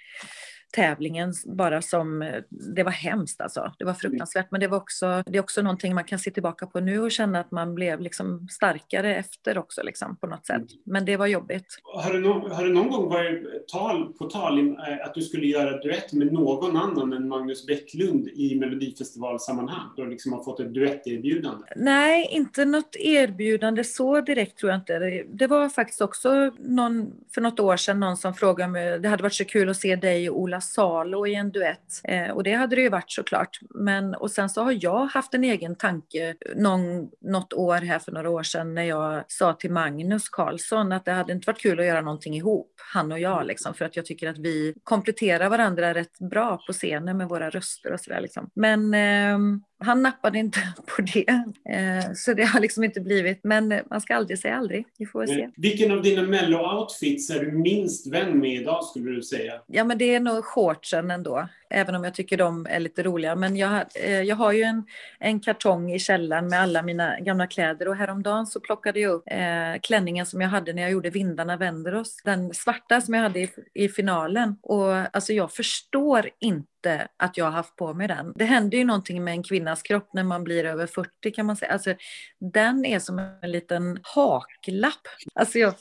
tävlingen 0.74 1.34
bara 1.46 1.82
som, 1.82 2.32
det 2.50 2.84
var 2.84 2.92
hemskt 2.92 3.42
alltså. 3.42 3.72
Det 3.80 3.86
var 3.86 3.94
fruktansvärt 3.94 4.52
men 4.52 4.60
det 4.60 4.68
var 4.68 4.78
också, 4.78 5.24
det 5.26 5.38
är 5.38 5.42
också 5.42 5.62
någonting 5.62 5.96
man 5.96 6.04
kan 6.04 6.20
se 6.20 6.32
tillbaka 6.32 6.66
på 6.66 6.80
nu 6.80 7.00
och 7.00 7.12
känna 7.12 7.40
att 7.40 7.52
man 7.52 7.76
blev 7.76 8.02
liksom 8.02 8.48
starkare 8.52 9.16
efter 9.16 9.58
också 9.58 9.84
liksom 9.84 10.16
på 10.16 10.28
något 10.28 10.46
sätt. 10.46 10.56
Mm. 10.56 10.68
Men 10.86 11.06
det 11.06 11.18
var 11.18 11.28
jobbigt. 11.28 11.80
Har 11.84 12.14
det, 12.14 12.20
no 12.20 12.50
har 12.50 12.64
det 12.64 12.74
någon 12.74 12.90
gång 12.90 13.10
varit 13.10 13.68
tal, 13.68 14.14
på 14.14 14.26
tal 14.26 14.60
eh, 14.60 15.06
att 15.06 15.14
du 15.14 15.22
skulle 15.22 15.48
göra 15.48 15.78
duett 15.78 16.14
med 16.14 16.34
någon 16.34 16.78
annan 16.78 17.14
än 17.14 17.28
Magnus 17.28 17.68
Bäcklund 17.68 18.28
i 18.28 18.60
Melodifestivalsammanhang? 18.60 19.90
Du 19.96 20.10
liksom 20.10 20.34
har 20.34 20.44
fått 20.44 20.60
ett 20.60 20.74
duetterbjudande? 20.74 21.66
Nej, 21.76 22.28
inte 22.32 22.66
något 22.66 22.96
erbjudande 22.96 23.84
så 23.84 24.22
direkt 24.22 24.58
tror 24.58 24.72
jag 24.72 24.80
inte. 24.80 25.00
Det, 25.00 25.24
det 25.28 25.48
var 25.48 25.70
faktiskt 25.70 26.02
också 26.02 26.52
någon, 26.60 27.14
för 27.34 27.42
något 27.42 27.60
år 27.60 27.78
sedan 27.78 28.00
någon 28.00 28.18
som 28.18 28.34
frågade 28.34 28.72
mig, 28.72 29.00
det 29.00 29.10
hade 29.10 29.24
varit 29.24 29.34
så 29.34 29.46
kul 29.46 29.70
att 29.70 29.78
se 29.78 29.96
dig 29.96 30.30
och 30.30 30.40
Ola 30.40 30.62
Salo 30.64 31.28
i 31.28 31.36
en 31.36 31.52
duett. 31.52 32.02
Eh, 32.04 32.30
och 32.30 32.44
det 32.44 32.54
hade 32.54 32.76
det 32.76 32.82
ju 32.82 32.90
varit 32.90 33.12
såklart. 33.12 33.60
Men, 33.70 34.16
och 34.16 34.32
sen 34.32 34.50
så 34.50 34.64
har 34.64 34.78
jag 34.82 35.06
haft 35.06 35.34
en 35.34 35.44
egen 35.44 35.76
tanke 35.76 36.36
någon, 36.56 37.10
något 37.22 37.54
år 37.54 37.78
här 37.78 38.00
för 38.00 38.12
några 38.12 38.30
år 38.30 38.44
sedan 38.44 38.74
när 38.74 38.84
jag 38.84 39.24
sa 39.28 39.54
till 39.54 39.72
Magnus 39.72 40.30
Karlsson 40.30 40.92
att 40.92 41.06
det 41.06 41.12
hade 41.12 41.34
inte 41.34 41.48
varit 41.48 41.62
kul 41.62 41.80
att 41.80 41.86
göra 41.86 42.02
någonting 42.02 42.36
ihop, 42.36 42.72
han 42.94 43.12
och 43.12 43.20
jag, 43.20 43.46
liksom, 43.46 43.74
för 43.74 43.86
att 43.86 43.96
jag 43.96 44.06
tycker 44.06 44.30
att 44.30 44.38
vi 44.38 44.74
kompletterar 44.84 45.50
varandra 45.50 45.94
rätt 45.94 46.20
bra 46.20 46.64
på 46.68 46.74
scenen 46.74 47.18
med 47.18 47.30
våra 47.30 47.50
röster 47.50 47.94
och 47.94 48.00
sådär. 48.00 48.22
Liksom. 48.22 48.50
Men 48.56 48.94
eh, 48.94 49.38
han 49.84 50.04
nappade 50.04 50.40
inte 50.40 50.60
på 50.96 51.02
det. 51.02 51.30
Eh, 51.76 52.14
så 52.16 52.34
det 52.34 52.44
har 52.44 52.60
liksom 52.60 52.84
inte 52.84 53.02
blivit, 53.02 53.40
men 53.44 53.82
man 53.90 54.02
ska 54.02 54.16
aldrig 54.16 54.40
säga 54.40 54.58
aldrig. 54.58 54.86
Vi 54.98 55.06
får 55.06 55.26
se. 55.26 55.50
Vilken 55.56 55.92
av 55.92 56.02
dina 56.02 56.22
mello-outfits 56.22 57.32
är 57.32 57.46
du 57.46 57.52
minst 57.52 58.08
vän 58.08 58.40
med 58.40 58.54
idag 58.54 58.84
skulle 58.84 59.12
du 59.12 59.22
säga? 59.22 59.54
Ja, 59.68 59.84
men 59.84 59.98
det 59.98 60.16
är 60.16 60.20
nog 60.20 60.46
shortsen 60.46 61.12
ändå 61.12 61.48
även 61.74 61.96
om 61.96 62.04
jag 62.04 62.14
tycker 62.14 62.38
de 62.38 62.68
är 62.70 62.80
lite 62.80 63.04
roliga. 63.04 63.36
Men 63.36 63.58
jag, 63.58 63.86
eh, 63.96 64.22
jag 64.22 64.36
har 64.36 64.52
ju 64.52 64.64
en, 64.64 64.84
en 65.20 65.40
kartong 65.40 65.92
i 65.92 66.00
källaren 66.00 66.48
med 66.48 66.62
alla 66.62 66.82
mina 66.82 67.20
gamla 67.20 67.48
kläder 67.48 67.88
och 67.88 67.96
häromdagen 67.96 68.48
så 68.48 68.60
plockade 68.60 69.00
jag 69.00 69.12
upp 69.12 69.24
eh, 69.26 69.80
klänningen 69.82 70.26
som 70.26 70.42
jag 70.42 70.50
hade 70.50 70.74
när 70.74 70.82
jag 70.82 70.92
gjorde 70.92 71.10
Vindarna 71.10 71.58
vänder 71.58 71.96
oss. 71.96 72.22
Den 72.24 72.54
svarta 72.54 73.02
som 73.02 73.14
jag 73.14 73.22
hade 73.22 73.40
i, 73.40 73.50
i 73.74 73.90
finalen. 73.90 74.56
Och 74.62 75.16
alltså 75.16 75.34
jag 75.34 75.52
förstår 75.52 76.30
inte 76.40 76.73
att 77.18 77.38
jag 77.38 77.46
har 77.46 77.52
haft 77.52 77.76
på 77.76 77.94
mig 77.94 78.08
den. 78.08 78.34
Det 78.36 78.46
händer 78.46 78.78
ju 78.78 78.84
någonting 78.84 79.24
med 79.24 79.32
en 79.32 79.44
kvinnas 79.44 79.82
kropp 79.82 80.10
när 80.14 80.24
man 80.24 80.44
blir 80.44 80.66
över 80.66 80.88
40 80.88 81.32
kan 81.32 81.46
man 81.46 81.56
säga. 81.56 81.72
Alltså, 81.72 81.94
den 82.40 82.86
är 82.86 83.00
som 83.00 83.20
en 83.20 83.52
liten 83.52 84.00
haklapp. 84.04 85.08
Alltså 85.34 85.60
jag, 85.60 85.74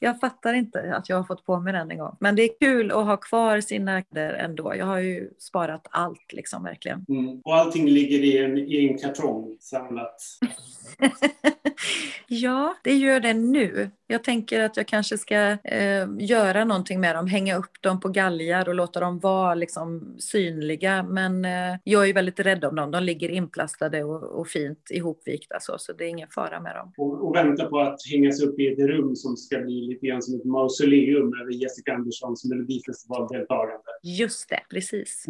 jag 0.00 0.20
fattar 0.20 0.54
inte 0.54 0.94
att 0.94 1.08
jag 1.08 1.16
har 1.16 1.24
fått 1.24 1.46
på 1.46 1.60
mig 1.60 1.72
den 1.72 1.90
en 1.90 1.98
gång. 1.98 2.16
Men 2.20 2.36
det 2.36 2.42
är 2.42 2.58
kul 2.60 2.90
att 2.90 3.06
ha 3.06 3.16
kvar 3.16 3.60
sina 3.60 4.02
kläder 4.02 4.34
ändå. 4.34 4.76
Jag 4.76 4.86
har 4.86 4.98
ju 4.98 5.30
sparat 5.38 5.86
allt 5.90 6.32
liksom 6.32 6.64
verkligen. 6.64 7.06
Mm. 7.08 7.40
Och 7.44 7.56
allting 7.56 7.88
ligger 7.88 8.18
i 8.18 8.38
en, 8.38 8.58
i 8.58 8.88
en 8.88 8.98
kartong 8.98 9.56
samlat? 9.60 10.16
ja, 12.26 12.76
det 12.82 12.94
gör 12.94 13.20
det 13.20 13.34
nu. 13.34 13.90
Jag 14.06 14.24
tänker 14.24 14.60
att 14.60 14.76
jag 14.76 14.86
kanske 14.88 15.18
ska 15.18 15.36
eh, 15.64 16.06
göra 16.18 16.64
någonting 16.64 17.00
med 17.00 17.16
dem, 17.16 17.26
hänga 17.26 17.56
upp 17.56 17.82
dem 17.82 18.00
på 18.00 18.08
galgar 18.08 18.68
och 18.68 18.74
låta 18.74 19.00
dem 19.00 19.18
vara 19.18 19.54
liksom, 19.54 20.14
synliga. 20.18 21.02
Men 21.02 21.44
eh, 21.44 21.76
jag 21.84 22.08
är 22.08 22.14
väldigt 22.14 22.40
rädd 22.40 22.64
om 22.64 22.76
dem. 22.76 22.90
De 22.90 23.02
ligger 23.02 23.28
inplastade 23.28 24.04
och, 24.04 24.22
och 24.22 24.48
fint 24.48 24.90
ihopvikta 24.90 25.60
så, 25.60 25.78
så 25.78 25.92
det 25.92 26.04
är 26.04 26.08
ingen 26.08 26.28
fara 26.28 26.60
med 26.60 26.76
dem. 26.76 26.92
Och, 26.96 27.28
och 27.28 27.36
vänta 27.36 27.64
på 27.64 27.80
att 27.80 27.98
hängas 28.12 28.42
upp 28.42 28.58
i 28.60 28.66
ett 28.72 28.78
rum 28.78 29.16
som 29.16 29.36
ska 29.36 29.58
bli 29.58 29.80
lite 29.80 30.06
grann 30.06 30.22
som 30.22 30.34
ett 30.34 30.44
mausoleum 30.44 31.32
över 31.42 31.52
Jessica 31.52 31.94
Anderssons 31.94 32.44
Melodifestivaldeltagande. 32.44 33.82
Just 34.02 34.48
det, 34.48 34.60
precis. 34.70 35.24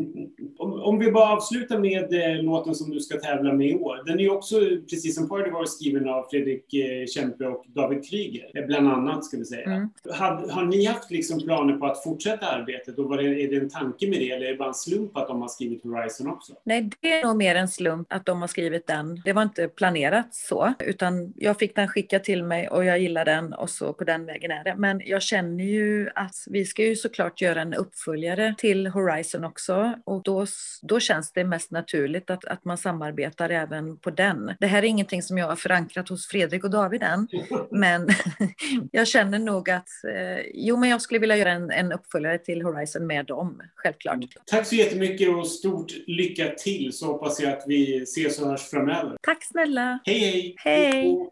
Om, 0.59 0.73
om 0.73 0.99
vi 0.99 1.13
bara 1.13 1.37
avslutar 1.37 1.79
med 1.79 2.13
eh, 2.13 2.43
låten 2.43 2.75
som 2.75 2.91
du 2.91 3.01
ska 3.01 3.19
tävla 3.19 3.53
med 3.53 3.69
i 3.71 3.75
år. 3.75 4.03
Den 4.07 4.21
är 4.21 4.31
också, 4.33 4.57
precis 4.91 5.15
som 5.15 5.29
Party 5.29 5.51
varit 5.53 5.71
skriven 5.71 6.09
av 6.09 6.27
Fredrik 6.31 6.75
eh, 6.75 7.07
Kempe 7.07 7.47
och 7.47 7.65
David 7.67 8.11
Kryger, 8.11 8.51
eh, 8.55 8.67
bland 8.67 8.89
annat 8.89 9.25
ska 9.25 9.37
vi 9.37 9.45
säga. 9.45 9.67
Mm. 9.67 9.89
Har, 10.11 10.49
har 10.49 10.65
ni 10.65 10.85
haft 10.85 11.11
liksom 11.11 11.41
planer 11.41 11.77
på 11.77 11.87
att 11.87 12.05
fortsätta 12.05 12.47
arbetet 12.47 12.99
och 12.99 13.05
var 13.05 13.17
det, 13.17 13.43
är 13.43 13.51
det 13.51 13.57
en 13.57 13.71
tanke 13.71 14.09
med 14.09 14.19
det 14.19 14.31
eller 14.31 14.47
är 14.47 14.51
det 14.51 14.57
bara 14.57 14.69
en 14.69 14.75
slump 14.75 15.17
att 15.17 15.29
de 15.29 15.41
har 15.41 15.49
skrivit 15.49 15.85
Horizon 15.85 16.29
också? 16.29 16.53
Nej, 16.65 16.91
det 17.01 17.13
är 17.13 17.25
nog 17.27 17.37
mer 17.37 17.55
en 17.55 17.69
slump 17.69 18.13
att 18.13 18.27
de 18.27 18.41
har 18.41 18.49
skrivit 18.49 18.87
den. 18.87 19.23
Det 19.25 19.33
var 19.33 19.43
inte 19.43 19.69
planerat 19.69 20.35
så, 20.35 20.75
utan 20.79 21.33
jag 21.37 21.59
fick 21.59 21.77
den 21.77 21.89
skickad 21.89 22.25
till 22.25 22.45
mig 22.45 22.69
och 22.69 22.85
jag 22.85 22.99
gillar 22.99 23.25
den 23.25 23.53
och 23.53 23.71
så 23.71 23.93
på 23.93 24.05
den 24.05 24.27
vägen 24.27 24.51
är 24.51 24.65
det. 24.65 24.75
Men 24.77 25.03
jag 25.05 25.23
känner 25.23 25.65
ju 25.65 26.11
att 26.15 26.35
vi 26.47 26.65
ska 26.65 26.85
ju 26.85 26.97
såklart 26.97 27.41
göra 27.41 27.61
en 27.61 27.75
uppföljare 27.75 28.55
till 28.59 28.87
Horizon 28.87 29.45
också 29.45 29.95
och 30.05 30.23
då, 30.23 30.47
då 30.83 31.01
känns 31.01 31.33
det 31.33 31.45
mest 31.45 31.71
naturligt 31.71 32.31
att, 32.31 32.45
att 32.45 32.65
man 32.65 32.79
samarbetar 32.79 33.51
även 33.51 33.97
på 33.97 34.11
den. 34.11 34.55
Det 34.61 34.67
här 34.67 34.79
är 34.79 34.87
ingenting 34.87 35.23
som 35.23 35.39
jag 35.43 35.49
har 35.49 35.57
förankrat 35.57 36.09
hos 36.09 36.27
Fredrik 36.27 36.65
och 36.65 36.71
David 36.71 37.03
än, 37.03 37.29
men 37.71 38.09
jag 38.93 39.09
känner 39.09 39.39
nog 39.39 39.71
att 39.71 39.89
eh, 40.09 40.45
jo, 40.55 40.77
men 40.77 40.89
jag 40.89 41.03
skulle 41.03 41.21
vilja 41.21 41.37
göra 41.37 41.51
en, 41.51 41.71
en 41.71 41.93
uppföljare 41.93 42.39
till 42.39 42.63
Horizon 42.63 43.07
med 43.07 43.27
dem, 43.27 43.63
självklart. 43.75 44.19
Tack 44.47 44.67
så 44.67 44.75
jättemycket 44.75 45.29
och 45.29 45.47
stort 45.47 45.93
lycka 46.07 46.49
till 46.49 46.93
så 46.93 47.07
hoppas 47.07 47.41
jag 47.41 47.53
att 47.53 47.65
vi 47.67 48.03
ses 48.03 48.41
och 48.41 48.49
hörs 48.49 48.63
framöver. 48.63 49.17
Tack 49.23 49.45
snälla. 49.45 49.99
Hej 50.05 50.19
hej! 50.19 50.55
Hej! 50.59 51.21